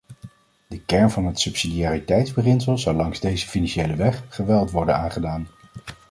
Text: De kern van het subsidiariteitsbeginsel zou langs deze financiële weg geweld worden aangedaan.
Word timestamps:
De 0.67 0.81
kern 0.85 1.09
van 1.09 1.25
het 1.25 1.39
subsidiariteitsbeginsel 1.39 2.77
zou 2.77 2.95
langs 2.95 3.19
deze 3.19 3.47
financiële 3.47 3.95
weg 3.95 4.23
geweld 4.29 4.71
worden 4.71 4.95
aangedaan. 4.95 5.47